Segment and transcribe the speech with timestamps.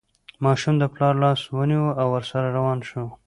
[0.43, 3.03] ماشوم د پلار لاس ونیو او ورسره روان شو.